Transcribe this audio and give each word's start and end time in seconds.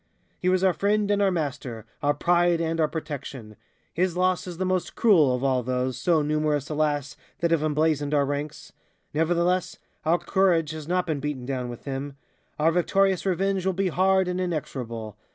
"He 0.39 0.49
was 0.49 0.63
our 0.63 0.73
friend 0.73 1.11
and 1.11 1.21
our 1.21 1.29
master, 1.29 1.85
our 2.01 2.15
pride 2.15 2.59
and 2.59 2.79
our 2.79 2.87
protection. 2.87 3.55
His 3.93 4.17
loss 4.17 4.47
is 4.47 4.57
the 4.57 4.65
most 4.65 4.95
cruel 4.95 5.35
of 5.35 5.43
all 5.43 5.61
those, 5.61 5.95
so 5.95 6.23
numerous, 6.23 6.71
alas, 6.71 7.15
that 7.39 7.51
have 7.51 7.61
emblazoned 7.61 8.11
our 8.11 8.25
ranks. 8.25 8.73
Nevertheless, 9.13 9.77
our 10.03 10.17
courage 10.17 10.71
has 10.71 10.87
not 10.87 11.05
been 11.05 11.19
beaten 11.19 11.45
down 11.45 11.69
with 11.69 11.83
him. 11.85 12.17
Our 12.57 12.71
victorious 12.71 13.27
revenge 13.27 13.63
will 13.63 13.73
be 13.73 13.89
hard 13.89 14.27
and 14.27 14.41
inexorable." 14.41 15.17